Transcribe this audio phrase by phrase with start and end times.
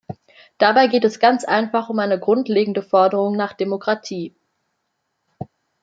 [0.57, 4.35] Dabei geht es ganz einfach um eine grundlegende Forderung nach Demokratie.